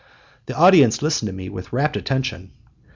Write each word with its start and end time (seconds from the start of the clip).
The 0.47 0.57
audience 0.57 1.03
listened 1.03 1.27
to 1.27 1.31
me 1.31 1.47
with 1.47 1.71
rapt 1.71 1.95
attention. 1.95 2.53